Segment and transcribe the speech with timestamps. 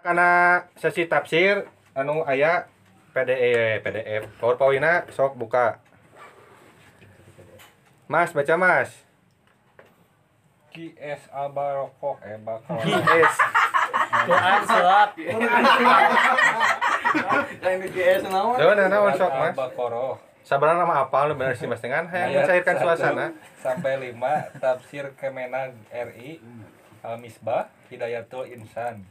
[0.00, 2.66] karena sesi tafsir anu aya
[3.10, 5.80] PDF PDF PowerPoint sok buka.
[8.10, 8.90] Mas baca Mas.
[10.70, 12.78] QS Abarokok eh bakal.
[12.78, 13.36] GS
[14.26, 15.10] Quran surat.
[17.62, 18.54] Yang di naon?
[18.58, 19.54] Tuh nah naon sok Mas?
[19.54, 22.08] Al-Baqarah Sabaran nama apa lu bener sih Mas dengan?
[22.08, 23.26] Hayang mencairkan suasana.
[23.60, 26.40] sampai 5 tafsir Kemenag RI
[27.04, 29.04] Al-Misbah Hidayatul Insan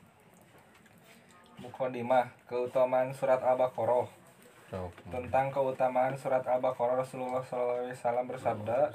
[1.60, 4.07] Mukhodimah keutamaan surat Al-Baqarah.
[4.70, 7.89] Oh, tentang keutamaan surat Al-Baqarah Rasulullah SAW
[8.29, 8.93] bersabda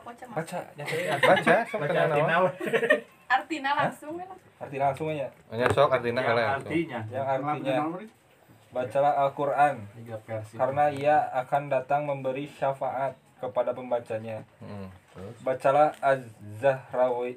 [0.00, 0.36] baca Mas.
[0.40, 0.84] baca ya
[1.20, 2.52] Baca sok naon?
[3.28, 3.70] Artina.
[3.76, 4.26] Langsung ya.
[4.60, 5.28] arti langsung aja.
[5.52, 6.50] Nya sok artinya Yang kalian.
[6.54, 7.00] artinya.
[7.10, 7.76] yang artinya
[8.72, 10.56] bacalah Al-Quran Tiga versi.
[10.56, 14.40] karena ia akan datang memberi syafaat kepada pembacanya.
[14.62, 15.36] Hmm, terus?
[15.44, 17.36] Bacalah Az-Zahrawain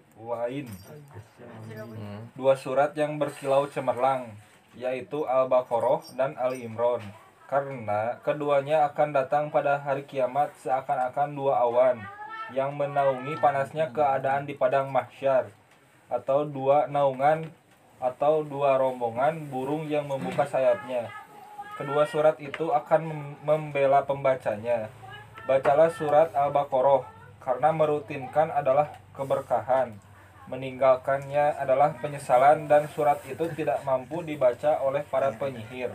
[0.69, 2.19] hmm.
[2.37, 4.31] dua surat yang berkilau cemerlang
[4.75, 7.01] yaitu Al-Baqarah dan Ali Imran.
[7.45, 12.01] Karena keduanya akan datang pada hari kiamat seakan-akan dua awan
[12.53, 15.49] yang menaungi panasnya keadaan di padang mahsyar
[16.09, 17.49] atau dua naungan
[17.97, 21.09] atau dua rombongan burung yang membuka sayapnya.
[21.75, 24.89] Kedua surat itu akan mem- membela pembacanya.
[25.45, 27.05] Bacalah surat Al-Baqarah
[27.41, 29.93] karena merutinkan adalah keberkahan
[30.45, 35.89] meninggalkannya adalah penyesalan dan surat itu tidak mampu dibaca oleh para penyihir.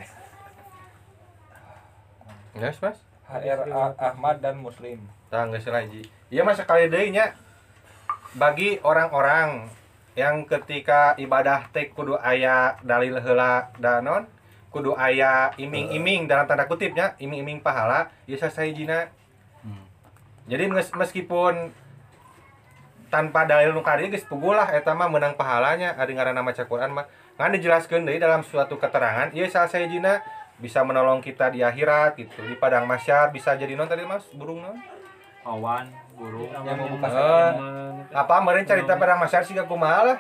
[2.52, 2.98] Yes, Mas.
[3.24, 4.98] HR A- Ahmad dan Muslim.
[5.30, 6.02] Tah geus lagi.
[6.26, 7.38] Iya mah sekali deui nya
[8.32, 9.70] bagi orang-orang
[10.14, 14.26] yang ketika ibadah teh kudu aya dalil heula danon
[14.70, 19.10] kudu aya iming-iming dalam tanda kutipnya iming-iming pahala ieu sasahijina
[20.46, 21.70] jadi mes- meskipun
[23.10, 27.06] tanpa dalil nu kadieu geus pugulah eta mah menang pahalanya ari ngaranna maca Quran mah.
[27.36, 30.22] Ngan dijelaskeun deui dalam suatu keterangan ieu sasahijina
[30.56, 32.40] bisa menolong kita di akhirat gitu.
[32.46, 34.22] Di padang masyar bisa jadi non tadi mas?
[34.30, 34.76] Burung non?
[35.40, 36.52] Awan, burung.
[36.52, 37.64] yang membuka Eh, sayapnya
[38.12, 40.18] apa kemarin cerita padang masyar sih kumaha lah.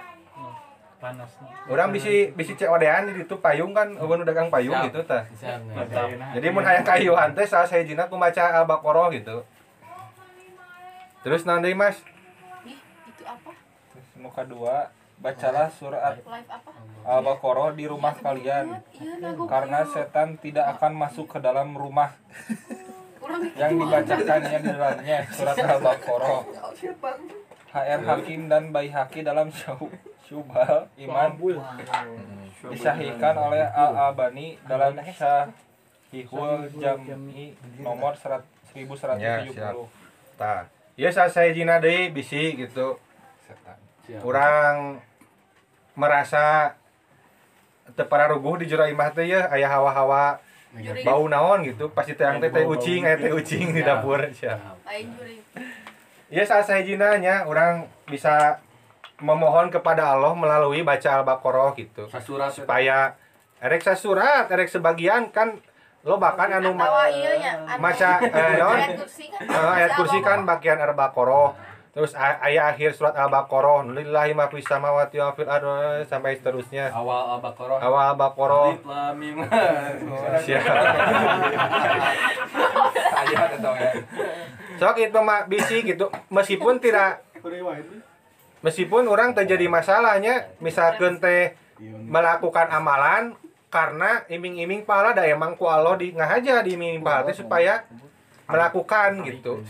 [1.00, 1.32] Panas.
[1.64, 4.92] orang bisi bisi cewadean di itu payung kan eueun dagang payung Siap.
[4.92, 5.24] gitu tah.
[6.36, 9.40] Jadi mun hayang kayuhan teh salah saya jina kumaca al-baqarah gitu.
[11.24, 12.04] Terus nanti mas
[12.64, 12.76] Ih,
[13.08, 13.52] itu apa?
[13.92, 16.20] Terus muka dua bacalah surat?
[17.02, 18.66] Al-Baqarah di rumah Iya, kalian.
[19.18, 22.12] lagu karena setan tidak akan masuk ke dalam rumah.
[23.54, 26.40] Yang dibacakannya di dalamnya surat Al-Baqarah.
[27.70, 31.38] HR Hakim dan Baihaqi dalam Syub- Syubhal Iman.
[32.62, 39.74] Disahihkan oleh Al-Albani dalam Syahihul Jam'i nomor serat- 1170 Ya, siap.
[40.34, 40.62] tah
[40.94, 42.94] ya salah saya jina deui bisi gitu.
[44.20, 44.98] Kurang
[45.94, 46.74] merasa
[47.94, 50.38] tepara ruguh di jero imah teh ya aya hawa-hawa
[51.02, 51.90] bau naon gitu.
[51.90, 54.58] Pasti teh teh teh ucing aya teh ucing di dapur sia.
[56.30, 58.62] Iya saat saya jinanya orang bisa
[59.18, 62.06] memohon kepada Allah melalui baca Al-Baqarah gitu.
[62.06, 63.18] Sasurat supaya
[63.60, 65.58] erek surat erek sebagian kan
[66.00, 67.52] lo bahkan anu Tawa iya nya.
[67.60, 68.78] anu, maca eh, naon?
[68.80, 69.44] Ayat kursi kan.
[69.44, 75.18] Eh, ayat kursi kan bagian Al-Baqarah terus ayat akhir surat Al-Baqarah nulillahi ma fis samawati
[75.18, 76.94] wa fil ardi sampai seterusnya.
[76.94, 77.78] Awal Al-Baqarah.
[77.82, 78.66] awal Al-Baqarah.
[78.70, 79.36] Alif Lam Mim.
[80.46, 80.64] siap.
[83.10, 83.90] Ayat atau ya?
[84.78, 86.06] Sok itu mah bisi gitu.
[86.30, 87.26] Meskipun tidak
[88.60, 93.32] meskipun orang terjadi masalahnya misalkan teh melakukan amalan
[93.72, 97.86] karena iming-iming pahala da emang ku Allah di ngahaja di iming pahala supaya
[98.44, 99.64] melakukan gitu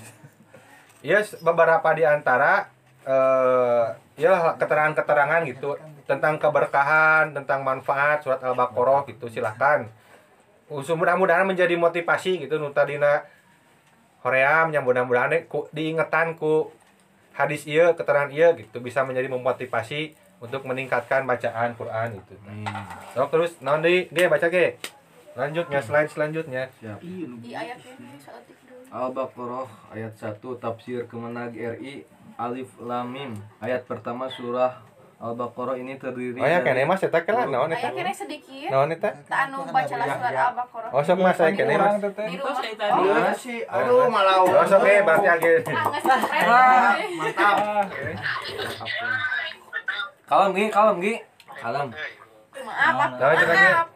[1.01, 2.69] ya s- beberapa di antara
[3.01, 3.87] eh
[4.21, 5.75] ya keterangan-keterangan gitu
[6.05, 9.89] tentang keberkahan tentang manfaat surat al-baqarah gitu silahkan
[10.71, 13.27] Usul mudah-mudahan menjadi motivasi gitu nu tadina
[14.23, 16.71] hoream yang mudah-mudahan diingetan ku
[17.35, 22.35] hadis iya keterangan iya gitu bisa menjadi memotivasi untuk meningkatkan bacaan Quran itu.
[23.13, 24.47] So, terus deui ge baca
[25.35, 26.63] Lanjutnya slide selanjutnya.
[26.75, 28.43] Di ayat ini saat.
[28.91, 32.03] Al-Baqarah ayat 1 tafsir Kemenag RI
[32.35, 33.39] Alif Lam Mim.
[33.63, 34.83] Ayat pertama surah
[35.21, 37.87] Al-Baqarah ini terdiri Oh ya dari kene mas eta lah naon eta?
[37.87, 38.67] Ayat kene sedikit.
[38.67, 39.15] Naon eta?
[39.31, 40.91] Tak anu bacalah surat Al-Baqarah.
[40.91, 41.95] Oh sok mas saya kene mas.
[42.03, 42.55] Di rumah.
[42.57, 42.91] saya tadi.
[42.91, 45.55] Oh, Ah, sih, aduh malah Oh sok ge berarti age.
[47.21, 47.57] mantap.
[50.27, 51.15] Kalem Gi, kalem Gi.
[51.63, 51.89] Kalem.
[52.67, 53.87] Maaf, maaf.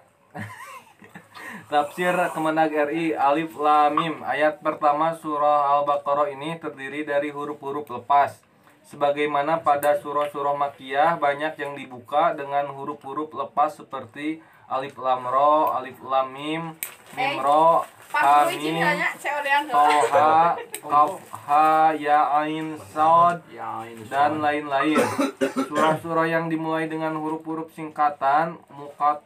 [1.64, 4.20] Tafsir Kemenag RI Alif Lam Mim.
[4.20, 8.36] Ayat pertama surah Al-Baqarah ini terdiri dari huruf-huruf lepas.
[8.84, 15.96] Sebagaimana pada surah-surah makiyah banyak yang dibuka dengan huruf-huruf lepas seperti alif lam ro, alif
[16.04, 16.76] lam mim,
[17.16, 17.88] mim ro,
[19.44, 20.54] yang toha,
[20.86, 23.42] kaf ha ya ain sod
[24.10, 25.02] dan lain-lain.
[25.42, 29.22] Surah-surah yang dimulai dengan huruf-huruf singkatan mukat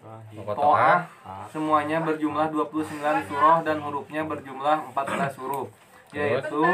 [0.56, 1.04] toah
[1.52, 5.68] semuanya berjumlah 29 surah dan hurufnya berjumlah 14 huruf.
[6.16, 6.64] Yaitu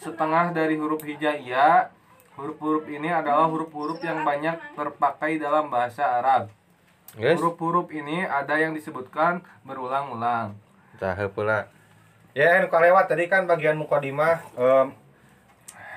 [0.00, 1.88] setengah dari huruf hijaiyah.
[2.32, 6.48] Huruf-huruf ini adalah huruf-huruf yang banyak terpakai dalam bahasa Arab.
[7.12, 10.56] Huruf-huruf ini ada yang disebutkan berulang-ulang
[11.00, 11.68] cah pula.
[12.32, 14.88] Ya, anu lewat tadi kan bagian mukadimah em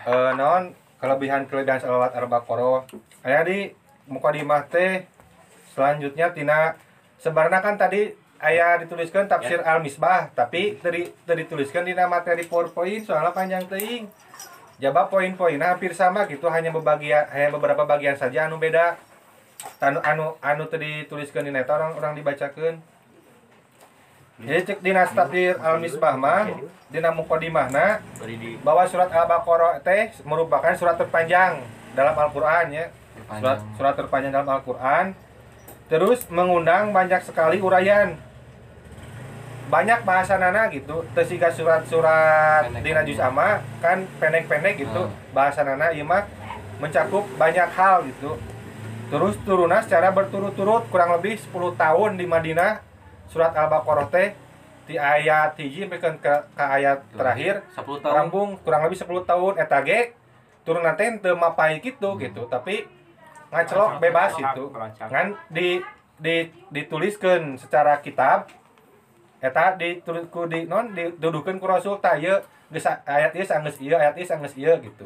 [0.06, 2.84] eh non kelebihan kelebihan salawat al-baqarah.
[3.24, 3.72] Aya di
[4.12, 5.08] mukadimah teh
[5.72, 6.76] selanjutnya tina
[7.24, 8.12] sebenarnya kan tadi
[8.44, 14.12] aya dituliskan tafsir al-misbah tapi tadi tadi dituliskan dina materi PowerPoint soalnya panjang teuing.
[14.76, 19.00] Jaba poin-poinnya hampir sama gitu hanya bebagian hanya beberapa bagian saja anu beda.
[19.80, 22.84] Anu anu anu tadi dituliskan di neta orang orang dibacakan.
[24.36, 26.52] Jadi cek dina tafsir al-misbah mah
[26.92, 28.04] dina muqaddimahna
[28.68, 31.64] bahwa surat al-baqarah teh merupakan surat terpanjang
[31.96, 32.92] dalam Al-Qur'an ya.
[33.40, 35.16] Surat surat terpanjang dalam Al-Qur'an.
[35.88, 38.20] Terus mengundang banyak sekali uraian.
[39.72, 41.08] Banyak bahasa nana gitu.
[41.16, 45.08] Tesiga surat-surat dina juz ama kan pendek-pendek gitu.
[45.08, 45.16] Hmm.
[45.32, 46.28] Bahasa nana ieu mah
[46.84, 48.36] mencakup banyak hal gitu.
[49.08, 52.84] Terus turunnya secara berturut-turut kurang lebih 10 tahun di Madinah
[53.28, 54.34] surat Al-Baqarah teh
[54.86, 57.66] di ayat hiji ke, ke, ayat terakhir.
[57.74, 58.14] 10 tahun.
[58.14, 60.14] Rampung kurang lebih 10 tahun eta ge
[60.66, 62.46] turun nanti teu mapai gitu gitu.
[62.50, 62.86] Tapi
[63.54, 64.64] ngacelok bebas itu
[64.98, 65.82] kan di
[66.18, 68.50] di dituliskan secara kitab
[69.42, 72.42] eta ditulis ku di non didudukeun ku rasul tah ieu
[72.74, 75.06] geus ayat ieu sanggeus ieu ayat ieu sanggeus ieu gitu.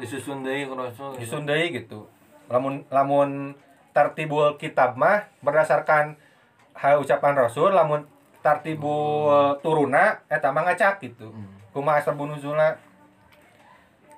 [0.00, 1.20] Disusun deui ku Rasul.
[1.20, 2.08] Disusun deui gitu.
[2.48, 3.52] Lamun lamun
[3.92, 6.16] tartibul kitab mah berdasarkan
[6.76, 8.04] hal ucapan rasul lamun
[8.42, 11.30] tartibul turuna eta mah ngacak gitu.
[11.30, 11.62] Hmm.
[11.72, 12.76] kumaha asbabun nuzulna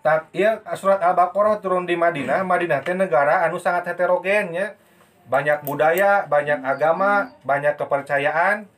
[0.04, 2.44] tak iya surat al-baqarah turun di Madinah.
[2.44, 4.76] Madinah teh negara anu sangat heterogen ya.
[5.24, 8.68] Banyak budaya banyak agama banyak kepercayaan.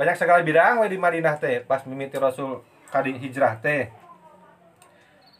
[0.00, 3.92] Banyak segala bidang we di Madinah teh pas mimiti Rasul kadi hijrah teh.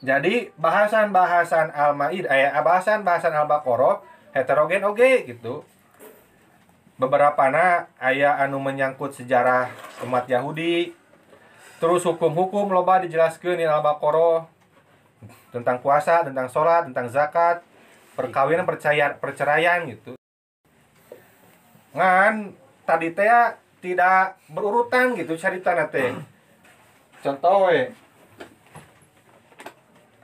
[0.05, 4.05] Jadi bahasan-bahasan al-maid eh bahasan-bahasan al-baqarah
[4.37, 5.65] heterogen oge gitu
[6.95, 9.71] beberapa na aya anu menyangkut sejarah
[10.07, 10.95] umat Yahudi
[11.83, 14.47] terus hukum-hukum loba dijelaskan di Al-Baqarah
[15.51, 17.63] tentang puasa, tentang sholat, tentang zakat,
[18.19, 20.19] perkawinan, percaya, perceraian gitu.
[21.95, 26.11] Ngan tadi teh ya tidak berurutan gitu cerita teh.
[27.23, 27.95] Contoh we.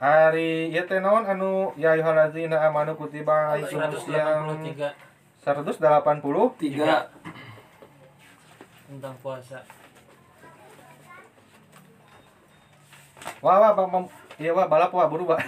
[0.01, 4.59] Hari ieu teh anu ya ayyuhallazina amanu kutiba alaikumusiyam
[5.41, 7.09] 183 180 tiga.
[8.85, 9.65] tentang puasa.
[13.41, 14.05] Wah, wah, bang, bang,
[14.37, 15.41] iya wah, balap wah, buru wah.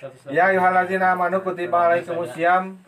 [0.00, 0.32] 183.
[0.32, 2.80] Ya ayyuhallazina amanu kutiba alaikumusiyam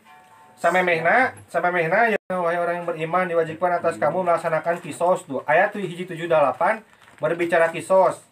[0.57, 5.85] samemehna samemehna ya wahai orang yang beriman diwajibkan atas kamu melaksanakan kisos tuh ayat tuh
[5.85, 6.81] hiji 78
[7.21, 8.25] berbicara kisos.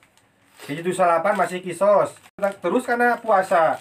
[0.64, 2.16] Hiji 78 masih kisos.
[2.64, 3.76] Terus karena puasa.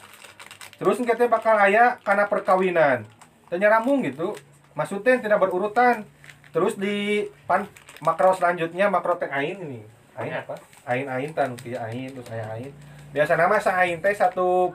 [0.76, 3.08] Terus kita bakal aya karena perkawinan
[3.54, 4.34] ternyata rambung gitu.
[4.74, 6.02] Maksudnya tidak berurutan.
[6.50, 7.70] Terus di pan
[8.02, 9.86] makro selanjutnya makro teh ain ini.
[10.18, 10.58] Ain apa?
[10.90, 12.74] ain ain tan ain terus aya ain.
[13.14, 14.74] Biasa nama sa ain teh satu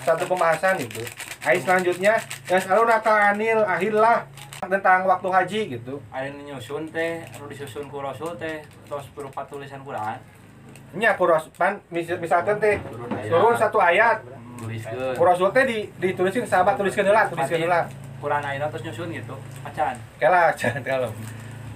[0.00, 1.04] satu pembahasan itu
[1.44, 2.16] ain selanjutnya
[2.48, 4.24] yang selalu anil ahillah
[4.64, 6.00] tentang waktu haji gitu.
[6.00, 10.16] Nu nyusun teh, anu disusun ku Rasul teh, tos berupa tulisan Quran.
[10.94, 12.78] nya kuros pan mis- misalkan teh
[13.28, 14.22] Turun satu ayat.
[15.18, 17.84] Kurosul teh di ditulisin sahabat tuliskan heula tuliskan heula
[18.24, 19.36] Quran ayeuna terus nyusun gitu.
[19.68, 20.00] Acan.
[20.16, 21.10] kela jangan kalau.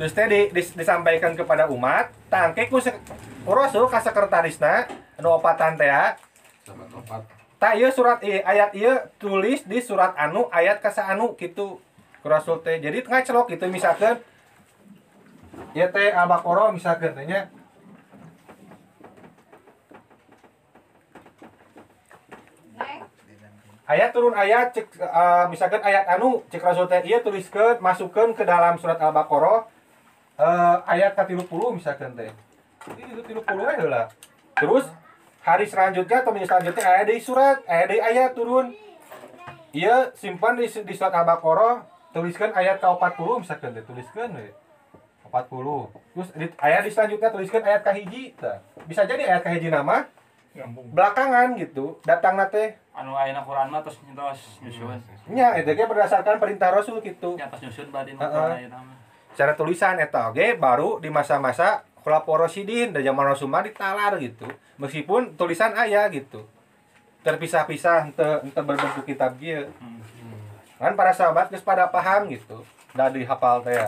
[0.00, 2.80] Terus teh di, dis- disampaikan kepada umat tangke ku
[3.52, 4.88] rasul ka sekretarisna
[5.20, 5.92] anu opatan teh
[6.64, 7.20] sama opat.
[7.60, 11.76] Tak ieu surat ieu ayat ieu tulis di surat anu ayat ka anu gitu
[12.24, 14.16] ku rasul teh jadi tengah celok gitu misalkan
[15.76, 17.52] ya teh al-baqarah misalkan teh nya
[22.78, 23.02] Neng,
[23.88, 28.44] ayat turun ayat cek eh, misalkan ayat anu cek rasul teh ieu tuliskeun masukkeun ke
[28.44, 29.64] dalam surat al-baqarah
[30.36, 32.30] eh, ayat ka 30 misalkan teh.
[32.94, 34.12] Itu 30 we heula.
[34.54, 34.84] Terus
[35.40, 38.76] hari selanjutnya atau minggu selanjutnya aya di surat aya di ayat turun.
[39.72, 44.52] Iya simpan di, di surat al-baqarah tuliskan ayat ka 40 misalkan teh tuliskeun we.
[45.28, 48.64] 40 terus di, ayat di selanjutnya tuliskan ayat ka hiji tah.
[48.88, 49.68] bisa jadi ayat ka hiji
[50.66, 54.98] belakangan gitu datang nate anu ayeuna Quran mah terus terus nyusun.
[55.30, 57.38] Nya itu ge berdasarkan perintah Rasul gitu.
[57.38, 58.96] Nya pas nyusun berarti ayeuna mah.
[59.30, 64.50] Secara tulisan eta oge baru di masa-masa Khulafaur-Rasyidin dan zaman Rasul mah ditalar gitu.
[64.82, 66.42] Meskipun tulisan aya gitu.
[67.22, 69.70] Terpisah-pisah ente ente berbentuk kitab gitu
[70.78, 72.66] kan para sahabat geus pada paham gitu.
[72.94, 73.86] Da dihafal teh ya.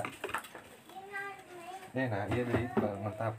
[1.94, 2.66] Nah iya deui
[3.02, 3.34] mantap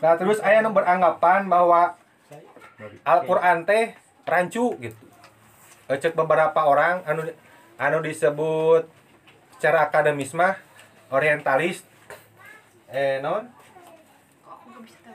[0.00, 1.96] nah terus aya nu beranggapan bahwa
[3.08, 3.96] Al-Qur'an teh
[4.28, 5.04] rancu gitu.
[5.88, 7.24] Eh, cek beberapa orang anu
[7.80, 8.84] anu disebut
[9.56, 10.60] secara akademis mah
[11.08, 11.80] orientalis.
[12.92, 13.48] Eh non?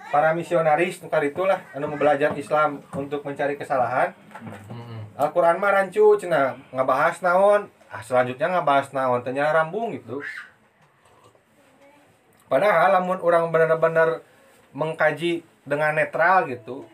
[0.09, 4.17] Para misionaris nukar itulah anu belajar Islam untuk mencari kesalahan.
[5.19, 7.69] Al-Quran mah rancu cina ngebahas naon?
[7.93, 9.21] Ah selanjutnya ngebahas naon?
[9.21, 10.25] Ternyata rambung gitu.
[12.49, 14.25] Padahal lamun orang benar-benar
[14.71, 16.87] mengkaji dengan netral gitu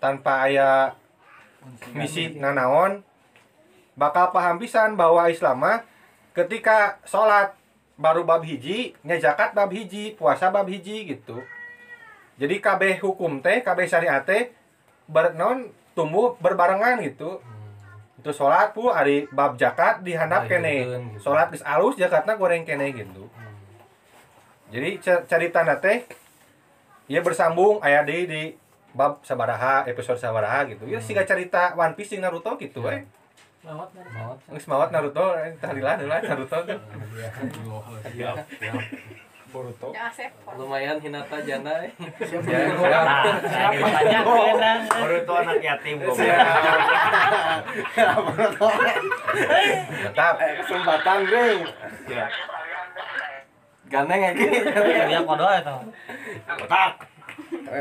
[0.00, 0.94] tanpa aya
[1.92, 3.04] misi nganaon
[3.96, 5.84] bakal paham pisan bahwa Islam mah
[6.32, 7.52] ketika sholat
[8.00, 11.44] baru bab hiji nya zakat bab hiji puasa bab hiji gitu.
[12.40, 14.48] Jadi KB hukum teh KB syariat teh
[15.04, 17.44] bernon tumbuh berbarengan gitu.
[18.16, 20.88] Itu sholat pu hari bab zakat dihandap kene
[21.20, 23.28] sholat geus alus zakatna goreng kene gitu.
[24.72, 26.08] Jadi ce- cerita teh
[27.10, 28.42] ia bersambung aya di di
[28.94, 33.02] bab sabaraha episode sabaraha gitu ya siga cerita One Piece jeung Naruto gitu we
[33.60, 36.64] Geus mawat Naruto eh, tahlilan heula Naruto.
[39.50, 39.90] Boruto.
[40.54, 41.50] Lumayan Hinata eh.
[41.50, 41.58] Ya,
[42.22, 42.46] siap.
[43.50, 46.14] siapa tanya kenang Baru itu anak yatim kok.
[50.06, 50.34] Mantap.
[50.38, 51.46] kesempatan gue
[53.90, 54.58] gandeng ya gini.
[55.10, 55.74] Dia kodo eta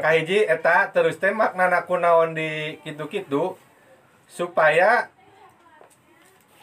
[0.01, 3.53] kahiji eta terus teh maknana kunaon di kitu-kitu
[4.25, 5.09] supaya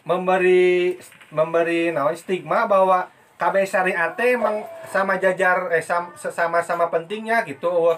[0.06, 0.98] memberi
[1.30, 7.94] memberi naon stigma bahwa KB syariat emang sama jajar eh sam- sama-sama pentingnya gitu.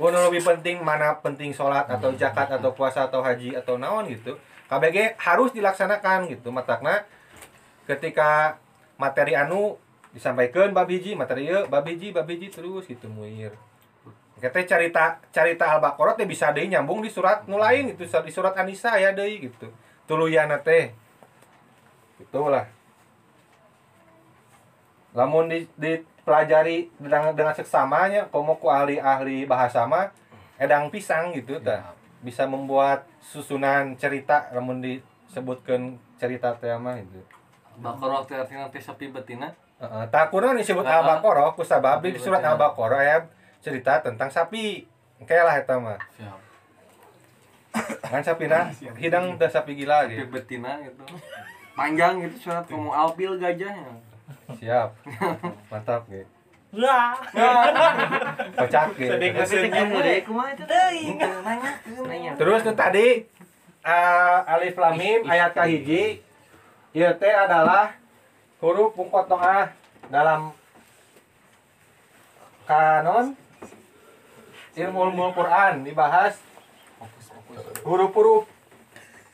[0.00, 4.34] Wono lebih penting mana penting sholat atau zakat atau puasa atau haji atau naon gitu.
[4.66, 7.04] KBG harus dilaksanakan gitu matakna
[7.84, 8.56] ketika
[8.96, 9.76] materi anu
[10.12, 13.56] disampaikan bab hiji materi bab hiji bab hiji terus gitu muir.
[14.38, 18.52] Kita cerita cerita al-baqarah teh bisa deui nyambung di surat nu lain gitu di surat
[18.54, 19.70] An-Nisa ya deui gitu.
[20.04, 20.92] Tuluyana teh.
[22.18, 22.66] Itulah.
[25.12, 30.10] Lamun di, dipelajari dengan dengan seksamanya komo ku ahli-ahli bahasa mah
[30.54, 31.90] edang pisang gitu tah
[32.22, 37.18] bisa membuat susunan cerita lamun disebutkan cerita teh mah itu
[37.82, 39.50] bakar waktu artinya teh sepi betina
[39.82, 43.16] Tak kurang disebut Ah, al-baqarah ku sabab di surat al-baqarah ya
[43.58, 44.86] cerita tentang sapi.
[45.26, 46.38] Kayak lah eta mah siap.
[48.06, 50.28] Kan sapi nah hidang teh sapi gila gitu.
[50.30, 51.02] betina gitu.
[51.74, 53.98] Panjang gitu surat kamu alpil gajahnya.
[54.54, 54.88] Siap.
[55.72, 56.30] Mantap gitu.
[56.78, 57.16] Lah.
[58.54, 59.14] Kocak gitu.
[59.18, 59.42] Itu
[62.38, 63.06] terus tuh tadi
[63.82, 66.22] eh, alif lam mim ayat kahiji
[66.92, 68.01] ieu teh adalah
[68.62, 69.74] huruf mungkotoah
[70.06, 70.54] dalam
[72.64, 73.34] kanon.
[74.72, 76.38] Ilmu ilmu Quran dibahas.
[77.84, 78.48] Huruf-huruf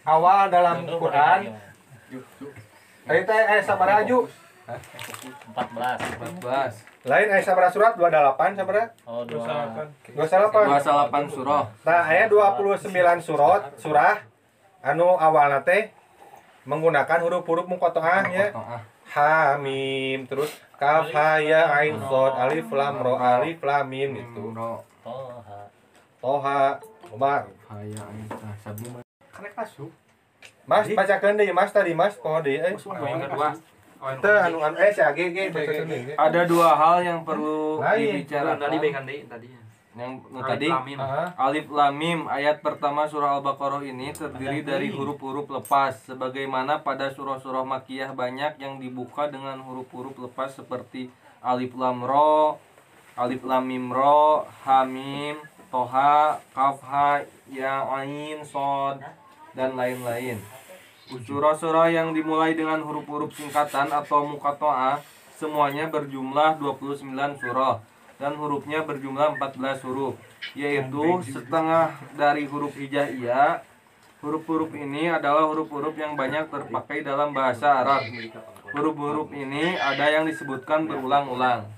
[0.03, 1.55] awal dalam Quran.
[3.07, 4.27] teh eh sabaraha ju?
[4.69, 8.87] 14 14 Lain eh sabaraha surat 28 sabaraha?
[9.07, 9.47] oh dua.
[10.13, 10.67] 28.
[10.67, 11.65] 28 surah.
[11.87, 14.19] Nah, aya 29 surat surah
[14.83, 15.95] anu awalna teh
[16.67, 18.51] menggunakan huruf-huruf muqatta'ah ya.
[19.09, 24.13] Ah Ha mim terus kaf ha ya ain shad alif lam ra alif lam mim
[24.15, 24.53] gitu.
[24.53, 25.61] Bro, toha
[26.21, 26.61] Toha
[27.09, 27.49] Umar.
[27.69, 28.05] haya
[28.45, 29.01] ah sabi mah
[29.33, 29.91] Karek masuk.
[30.69, 32.77] Mas bacakeun deui Mas tadi Mas poho deui eh.
[32.77, 33.49] Yang kedua.
[34.21, 36.13] Teu anu anu eh si Age ge bacakeun deui.
[36.13, 39.49] ada dua hal yang perlu dibicarakan tadi baikan deui tadi
[39.99, 41.29] yang nu tadi Heeh.
[41.35, 45.99] Alif Lam Mim ayat pertama surah Al-Baqarah ini terdiri dari huruf-huruf lepas.
[46.07, 51.11] Sebagaimana pada surah-surah Makkiyah banyak yang dibuka dengan huruf-huruf lepas seperti
[51.43, 52.63] Alif Lam Ro,
[53.19, 59.03] Alif Lam Mim Ro, Ha Mim, Toha, Kaf Ha, Ya Ain, Sod
[59.59, 60.39] dan lain-lain.
[61.09, 65.03] Surah-surah yang dimulai dengan huruf-huruf singkatan atau mukatoa
[65.39, 67.07] semuanya berjumlah 29
[67.41, 70.15] surah dan hurufnya berjumlah 14 huruf
[70.59, 73.63] yaitu setengah dari huruf hijaiyah
[74.19, 78.03] huruf-huruf ini adalah huruf-huruf yang banyak terpakai dalam bahasa Arab.
[78.75, 81.71] Huruf-huruf ini ada yang disebutkan berulang-ulang.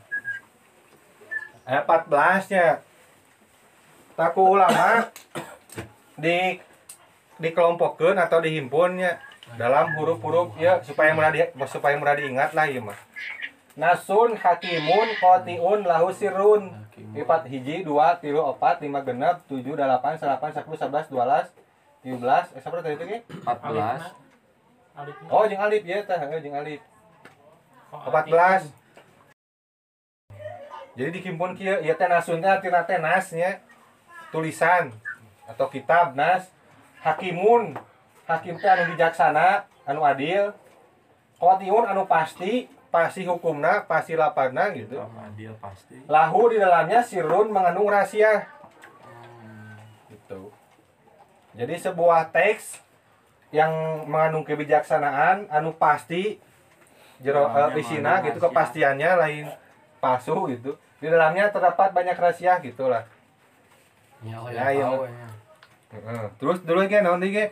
[1.68, 2.66] Ayat 14 nya
[4.16, 5.12] taku ulama
[6.16, 6.60] di
[7.40, 9.20] dikelompokkan atau dihimpunnya
[9.56, 12.96] dalam huruf-huruf ya supaya mudah di, supaya mudah diingat lah ya mah
[13.78, 16.74] nasun hakimun kotiun lahu sirun
[17.14, 21.46] empat hiji dua tilu opat lima genap tujuh delapan salapan sepuluh sebelas dua belas
[22.00, 23.18] tiga belas eh siapa tadi itu ge?
[23.44, 24.20] 14
[25.30, 26.80] oh jeung alif ya teh eh, jeung alif.
[27.90, 28.62] Empat belas.
[30.98, 33.62] Jadi dikimpun kieu ieu teh nasun teh artina teh nasnya
[34.34, 34.92] tulisan
[35.48, 36.50] atau kitab nas.
[37.00, 37.78] Hakimun.
[38.28, 40.52] Hakim teh anu bijaksana anu adil.
[41.40, 47.86] Kotiun anu pasti pasti hukumna pasti lapadna gitu adil pasti lahu di dalamnya sirun mengandung
[47.86, 48.50] rahasia
[50.10, 50.50] gitu
[51.54, 52.82] jadi sebuah teks
[53.50, 53.70] yang
[54.06, 56.38] mengandung kebijaksanaan anu pasti
[57.22, 58.46] jero eh, isina gitu rahasia.
[58.50, 59.46] kepastiannya lain
[60.02, 63.06] palsu gitu di dalamnya terdapat banyak rahasia gitulah
[64.20, 64.52] ya Ya, Mas.
[64.52, 65.28] ya.
[65.90, 66.24] Heeh.
[66.38, 67.44] terus dulu ge naon deui ge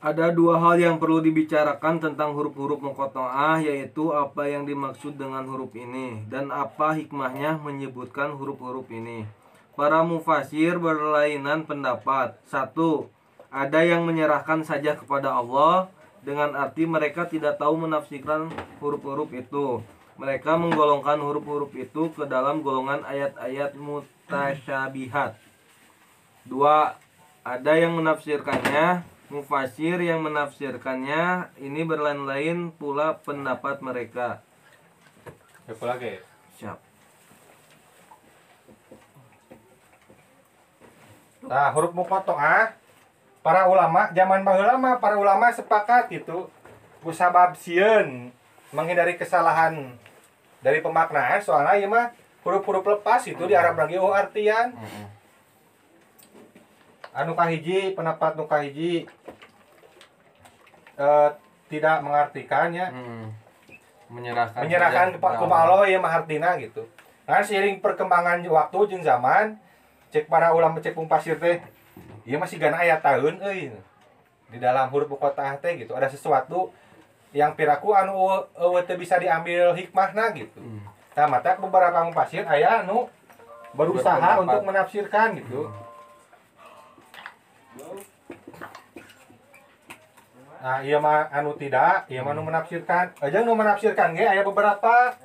[0.00, 5.76] Ada dua hal yang perlu dibicarakan tentang huruf-huruf muqatta'ah yaitu apa yang dimaksud dengan huruf
[5.76, 9.28] ini dan apa hikmahnya menyebutkan huruf-huruf ini.
[9.76, 12.40] Para mufasir berlainan pendapat.
[12.48, 13.12] Satu,
[13.52, 15.92] ada yang menyerahkan saja kepada Allah
[16.24, 18.48] dengan arti mereka tidak tahu menafsirkan
[18.80, 19.84] huruf-huruf itu.
[20.16, 25.36] Mereka menggolongkan huruf-huruf itu ke dalam golongan ayat-ayat mutasyabihat.
[26.48, 26.96] Dua,
[27.44, 34.42] ada yang menafsirkannya, mufasir yang menafsirkannya, ini berlain-lain pula pendapat mereka.
[35.64, 36.18] Siapa lagi?
[36.58, 36.78] Siap.
[41.46, 42.74] Nah, huruf muqatta'ah
[43.40, 46.52] para ulama zaman baheula mah para ulama sepakat gitu
[47.00, 48.28] kusabab sieun
[48.70, 49.96] menghindari kesalahan
[50.60, 52.12] dari pemaknaan soalnya ieu mah
[52.44, 54.76] huruf-huruf lepas itu di Arab lagi oh artian
[57.10, 59.06] anu kahiji pendapat nu kahiji
[60.98, 61.30] eh,
[61.70, 63.26] tidak mengartikannya Hmm.
[64.10, 66.82] Menyerahkan menyerahkan kepada kepada Allah ya mahartina gitu.
[67.30, 69.54] Nah seiring perkembangan waktu jeung zaman
[70.10, 71.62] cek para ulama cek pasir teh
[72.26, 73.70] ieu masih gana aya tahun euy
[74.50, 76.74] di dalam huruf kota teh gitu ada sesuatu
[77.30, 80.58] yang piraku anu eueuh bisa diambil hikmahna gitu.
[80.58, 80.82] Hmm.
[81.14, 83.06] Nah, mata beberapa mufasir aya anu
[83.74, 84.42] berusaha Berpendapat.
[84.42, 85.70] untuk menafsirkan gitu.
[90.60, 93.16] Nah, iya mah anu tidak, iya mah anu menafsirkan.
[93.16, 95.16] Aja nu menafsirkan ge aya beberapa.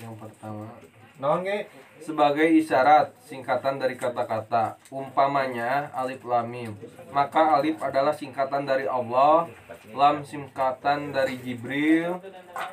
[0.00, 0.72] Yang pertama,
[1.20, 1.68] naon ge?
[2.00, 6.72] Sebagai isyarat singkatan dari kata-kata umpamanya alif lam mim.
[7.12, 9.44] Maka alif adalah singkatan dari Allah
[9.92, 12.24] lam singkatan dari Jibril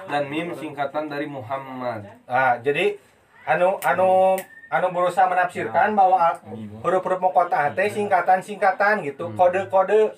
[0.07, 2.07] dan mim singkatan dari Muhammad.
[2.23, 2.95] Nah, jadi
[3.43, 6.43] anu anu anu berusaha menafsirkan bahwa al-
[6.83, 10.11] huruf-huruf muqatta'ah teh singkatan-singkatan gitu, kode-kode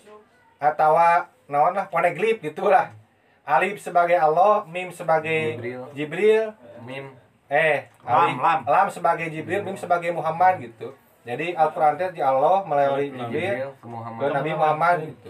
[0.58, 0.94] atau
[1.50, 2.94] naon lah poneglif gitulah.
[3.50, 5.82] Alif sebagai Allah, mim sebagai Jibril.
[5.98, 6.44] Jibril,
[6.86, 7.18] mim
[7.50, 8.60] eh Lam, alif, lam.
[8.62, 10.94] lam sebagai Jibril, mim sebagai Muhammad gitu.
[11.26, 15.30] Jadi Al-Qur'an teh di Allah melalui Jibril Jibril ke ke Muhammad Nabi Muhammad gitu.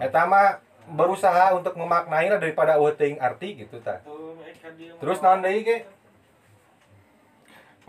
[0.00, 4.04] Eta mah berusaha untuk memaknai daripada teuing arti gitu tah.
[5.00, 5.88] Terus naon deui ge?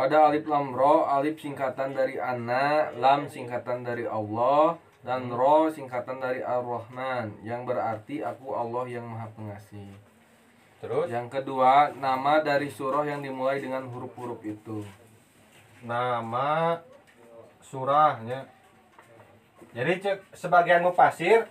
[0.01, 6.17] Pada alif lam ro, alif singkatan dari Ana, lam singkatan dari Allah, dan ro singkatan
[6.17, 9.93] dari Ar-Rahman, yang berarti aku Allah yang Maha Pengasih.
[10.81, 14.81] Terus Yang kedua, nama dari surah yang dimulai dengan huruf-huruf itu.
[15.85, 16.81] nama
[17.61, 18.49] surahnya.
[19.77, 21.45] Jadi cek sebagian mufasir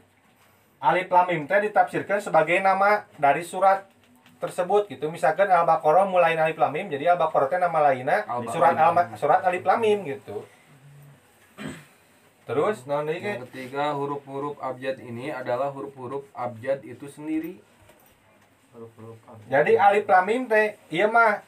[0.82, 3.86] alif lam mim teh ditafsirkan sebagai nama dari surat
[4.40, 5.12] tersebut gitu.
[5.12, 9.62] Misalkan Al-Baqarah mulai alif lam mim, jadi Al-Baqarah teh nama lainnya surat al surat alif
[9.68, 10.48] lam mim gitu.
[12.48, 13.14] Terus ge?
[13.22, 17.62] Yang ketiga, huruf-huruf abjad ini adalah huruf-huruf abjad itu sendiri.
[19.46, 21.44] Jadi alif lam mim teh ieu mah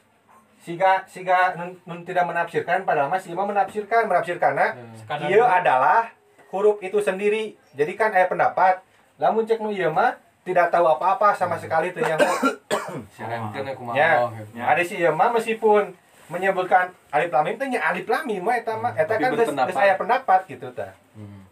[0.62, 6.14] siga siga nun, nun tidak menafsirkan padahal mah si mah menafsirkan menafsirkanna Sekadar ieu adalah
[6.55, 7.59] huruf itu sendiri.
[7.74, 8.85] Jadi kan aya pendapat
[9.18, 12.26] lamun cek nu ieu mah tidak tahu apa-apa sama sekali nyaho.
[13.14, 13.94] Sirenkeun ya.
[13.94, 14.11] Ya.
[14.42, 14.59] gitu.
[14.59, 15.94] Ada si ieu mah meskipun
[16.26, 19.31] menyebutkan alif lam mim teh nya alif lam mim mah eta mah eta Tapi kan
[19.33, 19.68] geus berpendapat.
[19.70, 20.92] geus aya pendapat gitu tah.
[21.14, 21.42] Hmm.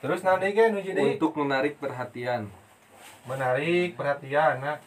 [0.00, 1.16] Terus naon deui ge nuju deui?
[1.18, 2.46] Untuk menarik perhatian.
[3.26, 4.78] Menarik perhatian nah.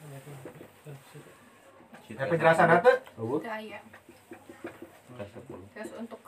[2.14, 2.98] Eh, penjelasan teh
[3.42, 3.80] Daya.
[5.74, 6.20] Terus untuk.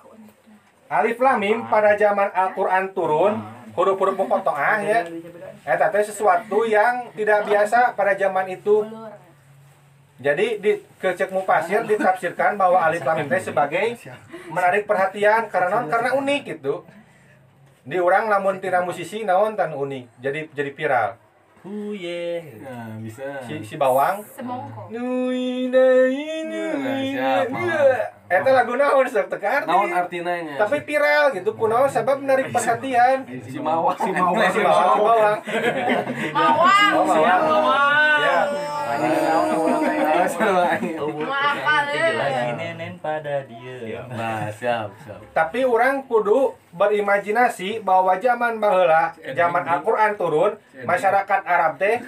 [0.86, 3.42] Alif Lam Mim pada zaman Al-Qur'an turun
[3.76, 5.00] huruf-huruf muqatta'ah ya.
[5.68, 8.88] Eta teh sesuatu yang tidak biasa pada zaman itu.
[10.16, 10.72] Jadi di
[11.04, 14.00] kecek mufasir ditafsirkan bahwa alif lam teh sebagai
[14.48, 16.88] menarik perhatian karena karena unik gitu.
[17.86, 20.24] Di orang lamun tina musisi naon tan unik.
[20.24, 21.10] Jadi jadi viral.
[21.66, 22.62] Huye.
[22.62, 23.42] Nah, bisa.
[23.42, 24.86] Si si bawang Semongko.
[24.94, 27.18] Nui nai nui.
[27.18, 27.82] Mama.
[28.30, 29.66] Eta lagu naon sok teu arti.
[29.66, 30.62] Naon artina nya?
[30.62, 33.26] Tapi viral gitu kunaon sabab menarik perhatian.
[33.26, 33.98] si mawang.
[33.98, 35.38] Si Si bawang, si bawang.
[36.38, 36.92] Mawang.
[36.94, 38.05] Oh, bawang.
[41.26, 41.84] Maafkan
[42.16, 44.02] Lagi nenen pada dia.
[45.32, 52.02] Tapi orang kudu berimajinasi bahwa zaman baheula, zaman Al-Qur'an turun, masyarakat Arab teh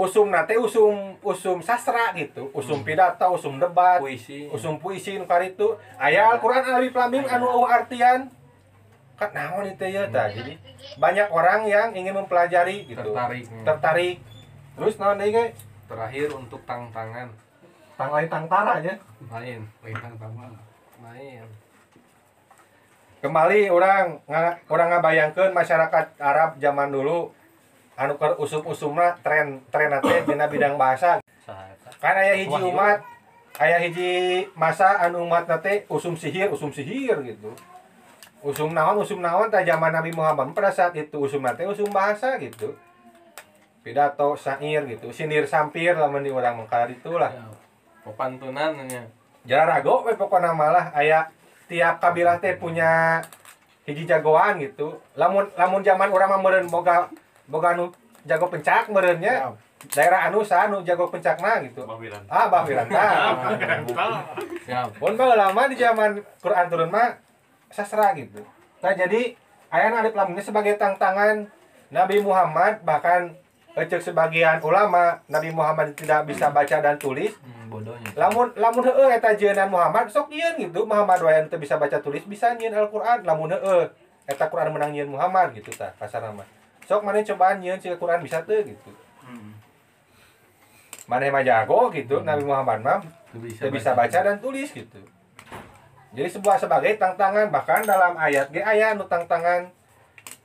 [0.00, 4.48] usum nate usum usum sastra gitu, usum pidato, usum debat, Puisi.
[4.48, 5.76] usum puisi nu karitu.
[6.00, 8.32] Aya Al-Qur'an alif lam mim anu artian.
[9.20, 10.32] Kan naon itu ya tah.
[10.32, 10.56] Jadi
[10.96, 13.04] banyak orang yang ingin mempelajari gitu.
[13.04, 13.44] Tertarik.
[13.68, 14.16] Tertarik.
[14.80, 15.52] Terus naon deui ge?
[15.84, 17.28] Terakhir untuk tang-tangan.
[18.00, 18.96] Tang lain tang tara aja.
[19.28, 19.60] Main.
[19.84, 20.56] Main tang-tangan.
[21.04, 21.44] Main.
[23.20, 27.28] Kembali orang nga- orang ngabayangkeun masyarakat Arab zaman dulu
[27.92, 31.20] anu keur usum-usumna tren tren teh dina bidang bahasa.
[32.00, 33.04] Kan aya hiji umat,
[33.60, 37.52] aya hiji masa anu umat teh usum sihir, usum sihir gitu.
[38.40, 42.40] Usum naon, usum naon tah zaman Nabi Muhammad pada saat itu usum teh usum bahasa
[42.40, 42.72] gitu.
[43.80, 47.32] Pidato, syair gitu, sinir sampir lamun di urang mengkala itulah.
[47.32, 47.48] Ya,
[48.04, 49.08] Pepantunan nya.
[49.48, 51.32] Jarago we pokokna malah aya
[51.64, 53.24] tiap kabilah teh punya
[53.88, 55.00] hiji jagoan gitu.
[55.16, 57.08] Lamun lamun zaman urang mah meureun boga
[57.48, 57.88] boga anu
[58.28, 59.56] jago pencak meureunnya.
[59.80, 61.88] Daerah anu sa anu jago pencakna gitu.
[61.88, 62.20] Bawilan.
[62.28, 63.00] Ah, Bah Wiranta.
[64.68, 65.00] Siap.
[65.00, 67.16] Pun lama di zaman Quran turun mah
[67.72, 68.44] sastra gitu.
[68.84, 69.32] Nah, jadi
[69.72, 71.48] aya alif lam ini sebagai tantangan
[71.88, 73.32] Nabi Muhammad bahkan
[73.74, 77.30] ecek sebagian ulama Nabi Muhammad tidak bisa baca dan tulis.
[77.38, 78.10] Hmm, bodohnya.
[78.18, 82.26] lamun lamun heueuh eta jeunan Muhammad sok nyieun gitu Muhammad wae teu bisa baca tulis
[82.26, 83.22] bisa nyieun Al-Qur'an.
[83.22, 83.86] Lamun heueuh
[84.26, 86.46] eta Qur'an menang nyieun Muhammad gitu tah kasarna mah.
[86.86, 88.90] Sok maneh cobaan nyieun si Qur'an bisa teu gitu.
[91.06, 92.98] Maneh mah jago gitu Nabi Muhammad mah
[93.30, 94.98] teu bisa baca dan tulis gitu.
[96.10, 99.70] Jadi sebuah sebagai tantangan bahkan dalam ayat ge aya nu tantangan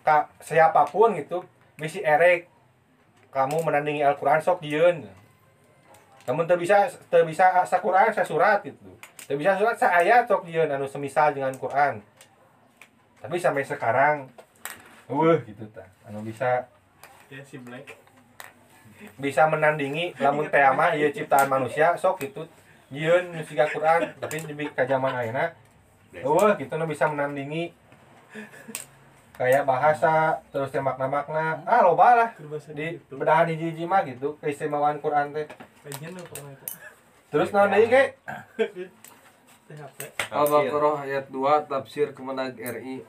[0.06, 1.42] ka siapa pun gitu
[1.82, 2.55] bisi erek
[3.36, 5.04] kamu menandingi Al-Qur'an sok nyieun
[6.26, 8.82] namun teu bisa teu bisa sa Qur'an sa surat gitu.
[9.30, 12.02] Teu bisa surat sa ayat sok nyieun anu semisal dengan Qur'an.
[13.22, 14.26] Tapi sampai sekarang
[15.06, 16.66] eueuh gitu tah anu bisa
[17.30, 17.90] Ya si Black.
[19.18, 22.50] bisa menandingi lamun mah ieu ciptaan manusia sok gitu.
[22.90, 25.54] Nyieun nu siga Quran tapi di ka zaman ayeuna
[26.16, 27.70] eueuh gitu nu bisa menandingi
[29.36, 31.64] kayak bahasa terus teh makna-makna.
[31.68, 32.30] Ah loba lah.
[32.72, 35.48] Di bedahan hiji-hiji mah gitu keistimewaan Quran teh.
[37.30, 38.04] Terus naon deui ge
[40.30, 43.06] Al-Baqarah ayat 2 tafsir Kemenag RI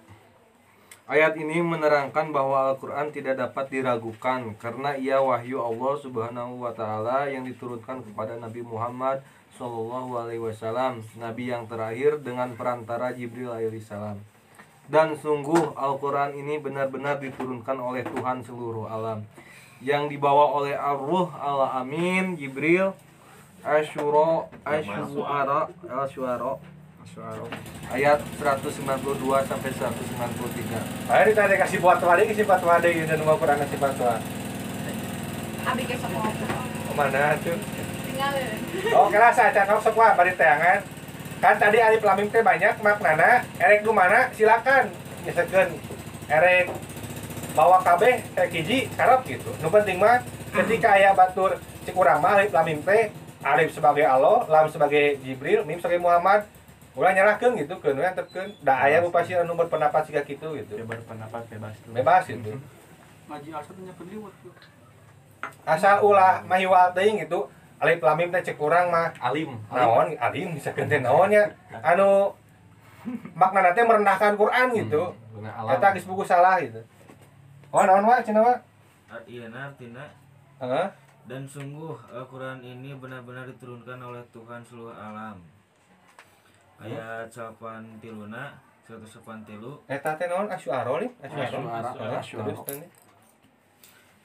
[1.06, 7.30] Ayat ini menerangkan bahwa Al-Quran tidak dapat diragukan karena ia wahyu Allah Subhanahu wa Ta'ala
[7.30, 9.22] yang diturunkan kepada Nabi Muhammad
[9.54, 14.18] Shallallahu Alaihi Wasallam, Nabi yang terakhir dengan perantara Jibril alaihissalam.
[14.86, 19.26] Dan sungguh Al-Quran ini benar-benar diturunkan oleh Tuhan seluruh alam,
[19.82, 22.94] yang dibawa oleh Ar-Ruh Al-Amin Jibril
[23.66, 26.52] Asyura Asyuara Asyuara
[27.02, 27.46] Asyuara
[27.90, 31.10] ayat 192 sampai 193.
[31.10, 34.22] Ayo ditanya kasih buat deui kasih fatwa deui dan mau Quran kasih fatwa
[35.66, 36.30] Abi ke sekolah.
[36.96, 37.58] mana tuh
[38.06, 38.48] Tinggalin.
[38.96, 40.80] Oh, kira saya cakap sok wah bari teangan.
[41.36, 43.44] Kan tadi alif lam mim teh banyak maknana.
[43.60, 44.32] Erek du mana?
[44.32, 44.88] Silakan.
[45.24, 45.76] Nyesekeun.
[46.32, 46.72] Erek
[47.56, 49.48] bawa kabeh kayak hiji karep gitu.
[49.64, 50.20] Nu penting mah
[50.52, 51.56] ketika aya batur
[51.88, 53.12] cik urang mah alif lam mim teh
[53.44, 56.44] alif sebagai Allah, lam sebagai Jibril, mim sebagai Muhammad.
[56.96, 58.56] Ulah nyerahkeun gitu keun we antepkeun.
[58.64, 60.80] Da aya bupasi anu berpendapat siga kitu gitu.
[60.80, 61.92] Ya berpendapat bebas tuh.
[61.92, 62.56] Bebas gitu.
[63.28, 63.92] Ngaji asal nya.
[65.68, 67.52] Asal ulah mahiwal teuing gitu.
[67.76, 69.12] Alif lam mim teh cek urang mah.
[69.20, 69.52] Alim.
[69.68, 70.16] naon?
[70.16, 71.44] Alim bisa ganti naonnya
[71.84, 72.32] anu
[73.36, 75.12] makna teh merendahkan Quran gitu.
[75.36, 75.76] Bener, alam.
[75.76, 76.80] eta geus buku salah gitu.
[77.68, 78.54] Oh naon wa cenah wa
[79.28, 80.04] Iya artinya
[80.64, 80.88] heeh.
[81.26, 85.36] Dan sungguh Al-Quran ini benar-benar diturunkan oleh Tuhan seluruh alam.
[86.78, 88.54] Ayat sapan tiluna
[88.86, 89.82] 108 tilu.
[89.90, 90.46] Eta teh naon?
[90.48, 91.10] Asyuara nih?
[91.20, 92.86] Teh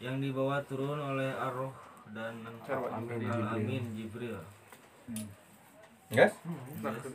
[0.02, 2.34] yang dibawa turun oleh Ar-Roh dan
[2.90, 4.38] Amin, Al-Amin Jibril
[6.08, 6.34] geus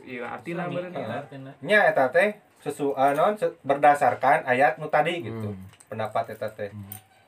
[0.03, 0.89] Iya, artinya bener.
[0.89, 5.63] artinya nya eta teh sesu ah, naon se- berdasarkan ayat nu tadi gitu Hmm.
[5.87, 6.73] pendapat eta teh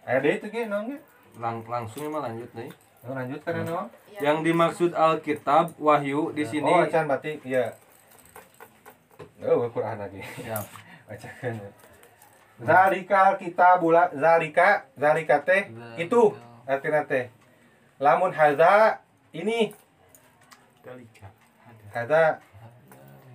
[0.04, 1.00] aya deui teh ge naon ge
[1.38, 2.68] Lang langsung mah lanjut nih.
[3.02, 3.82] Lanjut karena no.
[4.18, 7.78] Yang dimaksud Alkitab wahyu di sini Oh, can berarti iya.
[9.40, 10.20] Oh, Quran lagi.
[10.42, 10.60] ya.
[11.08, 11.64] Bacakan.
[12.60, 17.32] Zalika kita bula zalika zalika teh itu artinya teh.
[18.00, 19.04] Lamun haza
[19.36, 19.76] ini
[20.80, 21.28] Dalika.
[21.68, 21.84] Ada.
[21.92, 22.24] haza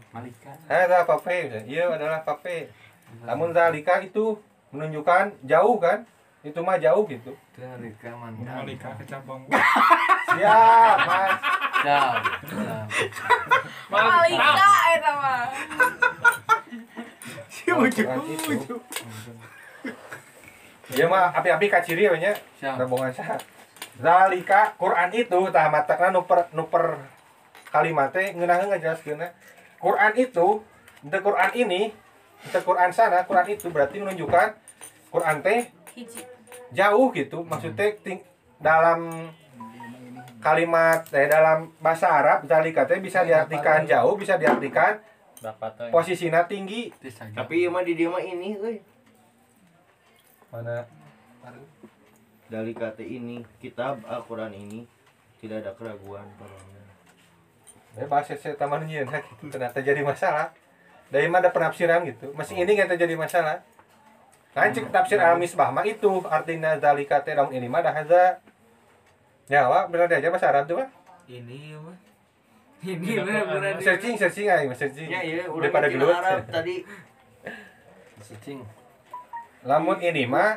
[0.09, 0.51] Malika.
[0.65, 1.69] haza pape.
[1.69, 2.73] Iya adalah pape.
[3.29, 4.41] Lamun zalika itu
[4.73, 6.09] menunjukkan jauh kan?
[6.41, 7.37] Itu mah jauh gitu.
[7.53, 8.41] Dari kaman.
[8.41, 9.45] Malika kecabang.
[10.33, 11.37] Siap, Mas.
[11.85, 12.17] Siap.
[13.93, 15.45] Malika eta mah.
[17.65, 18.77] Al-Quran itu.
[20.95, 22.33] Iya mah api-api kaciri we nya.
[22.57, 22.81] Siap.
[23.95, 26.99] Zalika Quran itu tah matakna nu per nu per
[27.71, 29.29] kalimat teh ngeunaheun ngajelaskeunna.
[29.79, 30.63] Quran itu,
[31.07, 31.93] the Quran ini,
[32.51, 34.49] the Quran sana, Quran itu berarti menunjukkan
[35.13, 36.23] Quran teh Hiji.
[36.75, 37.47] jauh gitu.
[37.47, 38.27] Maksudnya ting-
[38.59, 39.31] dalam
[40.43, 44.99] kalimat eh dalam bahasa Arab zalika teh bisa diartikan jauh, bisa diartikan
[45.93, 46.91] posisinya tinggi.
[47.37, 48.79] Tapi ieu mah di dia mah ini euy.
[50.51, 50.87] Mana
[52.49, 54.85] Dari kata ini, kitab Al-Qur'an ini
[55.41, 56.83] tidak ada keraguan padanya.
[57.95, 60.51] Ya bahasa saya taman nyeun gitu ternyata jadi masalah.
[61.13, 62.35] Dari mana ada penafsiran gitu.
[62.35, 63.63] Masih ini nggak jadi masalah.
[64.55, 68.39] Kan cek tafsir al misbah mah itu artinya zalika teh daun ini mah dah haza.
[69.51, 70.89] Ya, wah benar aja bahasa Arab tuh mah.
[71.27, 71.99] Ini mah.
[72.85, 75.09] Ini benar-benar Searching searching aja, searching.
[75.11, 76.15] Ya iya, udah Daripada pada gelut.
[76.15, 76.77] Arab tadi.
[78.27, 78.61] Searching.
[79.67, 80.57] Lamun ini mah.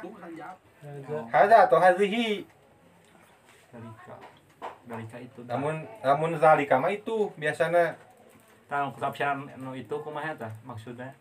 [1.27, 2.45] Haza atau hazihi.
[3.69, 4.15] Dalika.
[4.85, 5.39] Dalika itu.
[5.43, 7.97] Namun namun zalika mah itu biasanya
[8.67, 11.15] Tang tafsiran nu itu kumaha tah maksudnya?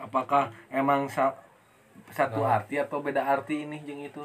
[0.00, 1.36] Apakah emang sa-
[2.08, 2.56] satu Nah.
[2.56, 4.24] arti atau beda arti ini jeung itu?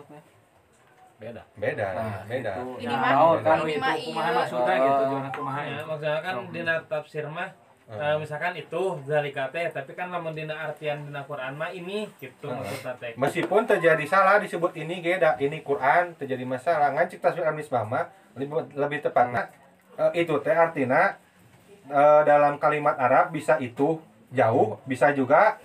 [1.16, 1.44] Beda.
[1.56, 2.52] beda, Nah, beda.
[2.56, 2.88] itu.
[2.88, 4.36] Ini Ya, mah- kan Ini itu mah kumaha iya.
[4.36, 4.84] maksudnya Oh.
[4.84, 5.60] gitu jangan kumaha.
[5.64, 7.50] Ya, maksudnya kan dina tafsir mah
[7.86, 12.50] eh, misalkan itu zalika teh tapi kan lamun dina artian dina Quran mah ini gitu
[12.50, 12.58] Heeh.
[12.58, 13.14] maksudnya teh.
[13.14, 16.90] Meskipun terjadi salah disebut ini geda, ini Quran terjadi masalah.
[16.98, 19.54] Ngancik tasbih al-misbah mah lebih lebih tepatnya
[20.02, 21.14] eh, itu teh artinya
[21.88, 24.02] eh, dalam kalimat Arab bisa itu
[24.34, 25.62] jauh, bisa juga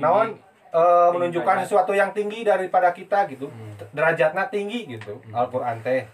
[0.00, 0.40] naon
[0.72, 1.68] eh, menunjukkan derajat.
[1.68, 3.52] sesuatu yang tinggi daripada kita gitu.
[3.92, 5.20] Derajatnya tinggi gitu.
[5.30, 6.08] Al-Qur'an teh.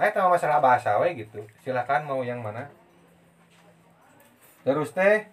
[0.00, 1.44] Eh tahu masalah bahasa we gitu.
[1.60, 2.70] Silakan mau yang mana.
[4.70, 5.26] Terus teh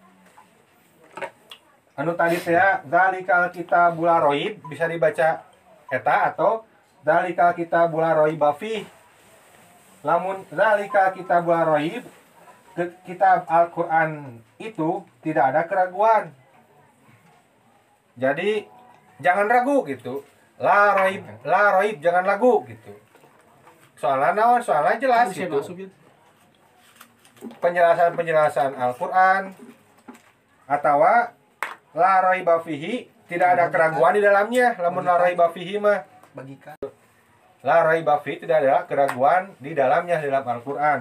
[1.94, 5.46] anu tadi teh ya, zalikal kita bularoib bisa dibaca
[5.94, 6.66] eta atau
[7.06, 8.82] zalikal kita bularoib bafi
[10.02, 12.02] lamun zalikal kita bularoib
[12.74, 16.34] ke kitab Al-Quran itu tidak ada keraguan.
[18.18, 18.66] Jadi
[19.22, 20.26] jangan ragu gitu.
[20.58, 22.90] La roib la roib jangan ragu gitu.
[24.02, 24.66] Soalnya naon?
[24.66, 25.62] Soalnya jelas gitu
[27.62, 29.54] penjelasan penjelasan Al-Quran
[30.66, 31.00] atau
[31.94, 36.76] la raiba fihi tidak ada keraguan di dalamnya lamun la raiba fihi mah Bagikan.
[37.62, 41.00] la raiba fihi tidak ada keraguan di dalamnya di dalam Al-Qur'an.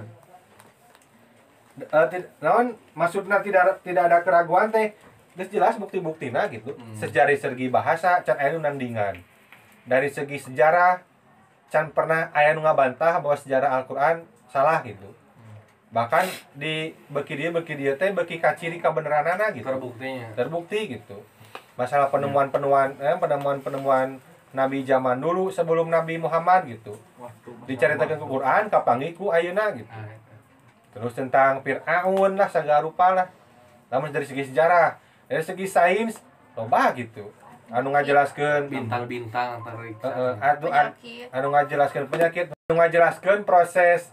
[1.78, 4.98] Eh, naon maksudnya tidak tidak ada keraguan teh
[5.38, 6.74] geus jelas bukti-buktina gitu.
[6.98, 9.22] Sejarah segi bahasa can aya nandingan.
[9.86, 11.06] Dari segi sejarah
[11.70, 15.14] can pernah aya nu ngabantah bahwa sejarah Al-Qur'an salah gitu.
[15.88, 16.26] Bahkan
[16.60, 19.64] di beki dia beki dia teh beki kaciri kabeneranana gitu.
[19.64, 20.28] Terbuktinya.
[20.36, 21.24] terbukti gitu.
[21.80, 24.20] Masalah penemuan-penemuan eh, penemuan-penemuan
[24.52, 26.96] Nabi zaman dulu sebelum Nabi Muhammad gitu.
[27.70, 29.88] Diceritakan ke Quran kapangiku ayeuna gitu.
[29.92, 30.12] Ah,
[30.92, 33.28] terus tentang Fir'aun lah segala rupa lah.
[33.88, 35.00] Namun dari segi sejarah
[35.32, 36.20] dari segi sains
[36.58, 37.32] loba gitu.
[37.68, 40.08] Anu ngajelaskeun Bintang-bintang teriksa.
[40.08, 40.68] Heeh, anu
[41.32, 44.12] anu ngajelaskeun penyakit anu ngajelaskeun proses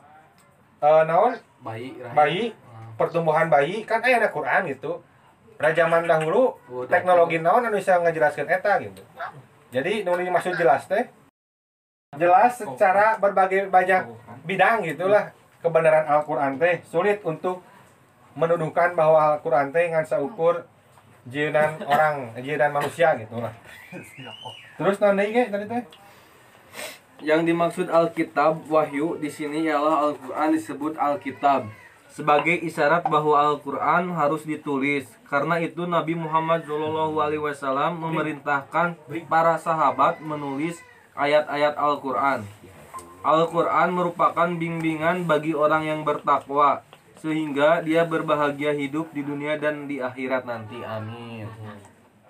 [0.82, 1.96] eh naon Bayi.
[1.96, 2.14] rahim.
[2.14, 2.92] bayi Ah.
[3.00, 5.00] pertumbuhan bayi kan aya ada Quran gitu.
[5.57, 9.00] Pada zaman dahulu Oh, teknologi naon anu bisa ngajelaskeun eta gitu.
[9.72, 11.09] Jadi nu dimaksud jelas teh
[12.14, 14.07] jelas secara berbagai banyak
[14.44, 15.33] bidang gitulah.
[15.59, 17.64] Kebenaran Al-Qur'an teh sulit untuk
[18.37, 20.68] menuduhkan bahwa Al-Qur'an teh ngan saukur
[21.24, 23.48] jieunan orang jieunan manusia gitu lah
[24.77, 25.83] terus nanti tadi teh
[27.22, 31.70] Yang dimaksud Alkitab wahyu di sini ialah Al-Qur'an disebut Alkitab
[32.14, 35.07] sebagai isyarat bahwa Al-Qur'an harus ditulis.
[35.27, 38.94] Karena itu Nabi Muhammad SAW memerintahkan
[39.27, 40.79] para sahabat menulis
[41.18, 42.46] ayat-ayat Al-Qur'an.
[43.27, 46.87] Al-Qur'an merupakan bimbingan bagi orang yang bertakwa
[47.18, 50.85] sehingga dia berbahagia hidup di dunia dan di akhirat nanti.
[50.85, 51.48] Amin.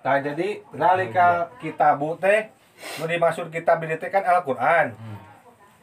[0.01, 2.47] Nah jadi zalika kitabu teh
[2.99, 4.95] nu dimaksud kitab di kan Al-Qur'an.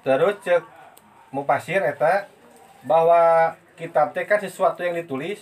[0.02, 0.62] terus cek
[1.30, 2.26] mupasir eta
[2.82, 5.40] bahwa kitab teh kan sesuatu yang ditulis.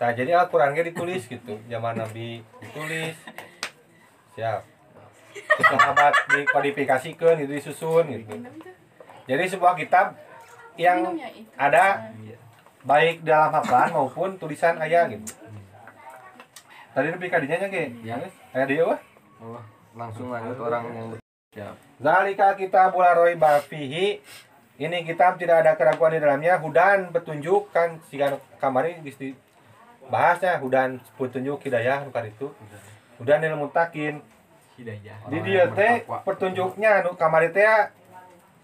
[0.00, 1.56] Nah jadi Al-Quran ge ditulis gitu.
[1.70, 3.16] Zaman Nabi ditulis.
[4.36, 4.60] Siap.
[5.64, 8.34] Sahabat dikodifikasikan itu disusun gitu.
[9.24, 10.18] Jadi sebuah kitab
[10.76, 11.16] yang
[11.56, 12.12] ada
[12.84, 15.24] baik dalam hafalan maupun tulisan ayah gitu.
[16.94, 18.18] Tadi lebih kadinya nya ge Ya.
[18.54, 19.00] aya dia wah
[19.42, 19.60] Oh,
[19.94, 21.08] langsung lanjut orang yang
[22.02, 24.18] Zalika kita bularoi bafihi
[24.74, 26.58] ini kitab tidak ada keraguan di dalamnya.
[26.58, 29.38] Hudan petunjuk kan jika kamari geus
[30.10, 32.50] bahasnya hudan petunjuk hidayah bukan itu.
[33.22, 34.18] Hudan ilmu takin
[34.74, 35.30] Hidayah.
[35.30, 37.62] di dia teh petunjuknya anu kamari teh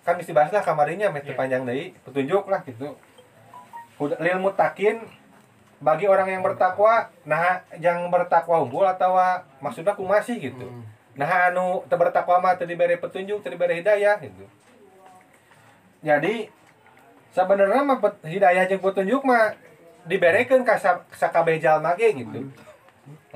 [0.02, 2.98] kan mesti bahas lah kamarinya mesti panjang deui petunjuk lah gitu.
[4.02, 5.06] Huda- lil mutakin
[5.78, 9.14] bagi orang yang bertakwa nah yang bertakwa unggul atau
[9.62, 10.66] maksudnya kumasi gitu.
[10.66, 10.82] Hmm.
[11.20, 14.48] Nah anu teu bertakwa mah teu dibere petunjuk teu dibere hidayah gitu.
[16.00, 16.48] Jadi
[17.36, 19.52] sebenarnya mah hidayah jeung petunjuk mah
[20.08, 22.48] diberekeun ka sa- sakabeh jalma ge gitu.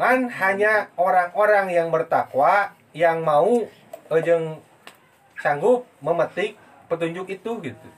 [0.01, 3.69] Kan hanya orang-orang yang bertakwa yang mau
[4.09, 4.65] eh, jeung
[5.37, 6.57] sanggup memetik
[6.89, 7.89] petunjuk itu gitu.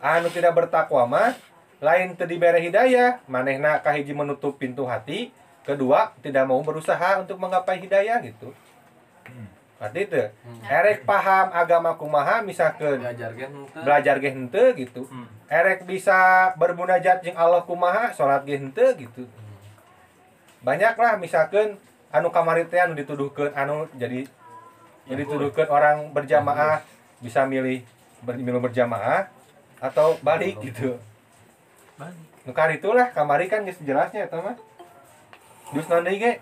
[0.00, 1.36] Anu tidak bertakwa mah
[1.84, 5.28] lain teu dibere hidayah manehna kahiji menutup pintu hati
[5.70, 8.50] kedua tidak mau berusaha untuk menggapai hidayah gitu.
[9.80, 10.20] Berarti itu
[10.68, 13.80] erek paham agama kumaha misalkan belajar henteu.
[13.80, 15.08] belajar ge henteu gitu.
[15.48, 19.24] Erek bisa bermunajat jeung Allah kumaha salat ge henteu gitu.
[20.60, 21.80] Banyaklah misalkan
[22.12, 24.28] anu kamari teh anu dituduhkeun anu jadi
[25.08, 26.84] jadi dituduhkeun orang berjamaah
[27.24, 27.80] bisa milih
[28.20, 29.32] ber, milih berjamaah
[29.80, 31.00] atau balik gitu.
[32.44, 34.60] Nukar itulah kamari kan jelasnya eta mah
[35.70, 36.32] dus naon deui ge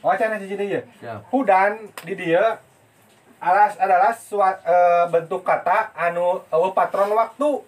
[0.00, 1.28] oh cenah hiji deui Siap.
[1.28, 2.58] hudan di dia
[3.40, 7.64] alas adalah sua- eh, bentuk kata anu eueuh patron waktu.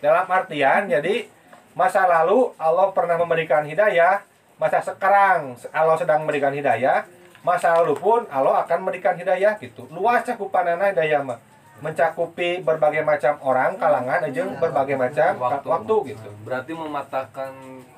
[0.00, 1.26] Dalam artian jadi
[1.74, 4.22] masa lalu Allah pernah memberikan hidayah
[4.56, 7.04] masa sekarang Allah sedang memberikan hidayah
[7.42, 9.84] masa lalu pun Allah akan memberikan hidayah gitu.
[9.90, 11.36] Luas cakupanana hidayah mah
[11.80, 16.30] mencakupi berbagai macam orang kalangan jeung berbagai macam waktu, waktu gitu.
[16.44, 17.50] Berarti mematahkan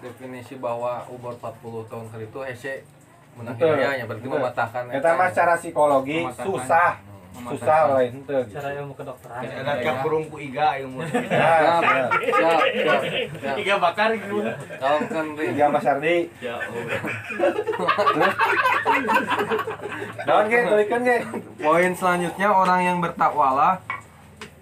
[0.03, 2.75] definisi bahwa umur 40 tahun ke itu hese
[3.33, 4.39] menang hidayahnya berarti Betul.
[4.39, 8.55] mematahkan Eta mah secara psikologi susah susah lain henteu gitu.
[8.55, 11.01] cara ilmu kedokteran Ada kapurung ku iga ilmu.
[11.03, 11.83] Ya, Siap,
[12.23, 13.01] siap.
[13.41, 13.57] siap.
[13.59, 14.45] Iga bakar gitu.
[14.79, 15.47] Kalau kan Ri.
[15.57, 16.17] Tiga Mas Ardi.
[16.39, 18.31] Ya Allah.
[20.23, 21.17] Naon ge tulikeun ge?
[21.59, 23.81] Poin selanjutnya orang yang bertakwalah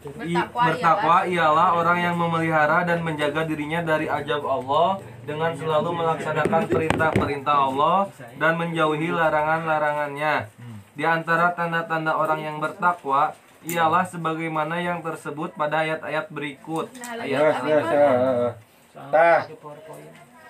[0.01, 4.97] Bertakwa bertakwa ialah orang yang memelihara dan menjaga dirinya dari ajab Allah
[5.29, 8.09] dengan selalu melaksanakan perintah-perintah Allah
[8.41, 10.49] dan menjauhi larangan-larangannya.
[10.95, 16.89] Di antara tanda-tanda orang yang bertakwa ialah sebagaimana yang tersebut pada ayat-ayat berikut.
[16.97, 18.55] Nah, Yes, Ayat yes, yes.
[18.91, 19.41] Tah.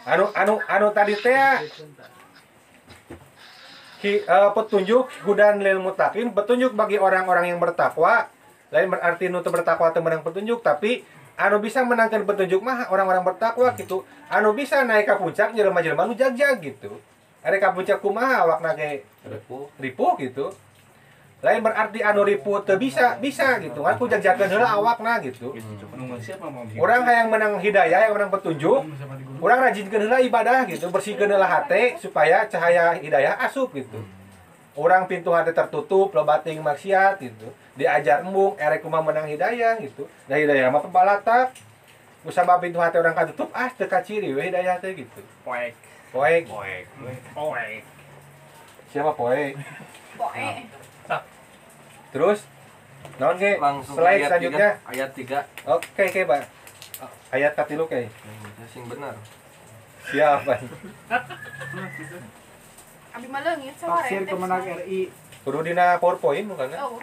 [0.08, 1.60] Anu anu anu tadi teh ya.
[4.00, 8.32] ki, eh, petunjuk hudan lil mutakin petunjuk bagi orang-orang yang bertakwa
[8.72, 11.04] lain berarti nu bertakwa teu menang petunjuk tapi
[11.36, 16.16] anu bisa menangkan petunjuk mah orang-orang bertakwa gitu anu bisa naik ke puncak jelema-jelema nu
[16.16, 16.96] jag-jag gitu
[17.40, 19.04] ada ka puncak kumaha awakna ge
[19.80, 20.52] ripuh gitu.
[21.40, 23.80] Lain berarti anu ripuh teu bisa bisa gitu.
[23.80, 25.56] Kan ku jag-jagkeun heula awakna gitu.
[26.76, 28.84] Orang yang menang hidayah yang menang petunjuk.
[29.40, 34.04] Orang rajinkeun heula ibadah gitu bersihkeun heula hate supaya cahaya hidayah asup gitu.
[34.76, 37.48] Orang pintu hati tertutup lo bating maksiat gitu.
[37.72, 40.04] Diajar embung erek kumaha menang hidayah gitu.
[40.28, 41.56] Da hidayah mah pembalatak.
[42.20, 45.24] Usah pintu hati orang katutup ah teu kaciri we hidayah teh gitu.
[45.40, 45.72] Poek.
[46.10, 46.84] Poek Poek.
[47.32, 47.82] Poek.
[48.90, 49.54] siapa poek
[50.18, 50.48] Poe.
[52.10, 52.42] terus
[53.16, 56.42] naon ge Langsung slide ayat selanjutnya 3, ayat 3 oke oke pak
[57.30, 58.10] ayat katilu kayak
[58.68, 59.14] sing benar.
[60.10, 60.58] siapa
[63.10, 64.06] Abi leungit saware.
[64.06, 65.10] Tafsir Kemenang RI.
[65.40, 66.98] kudu dina powerpoint bukan kan Oh.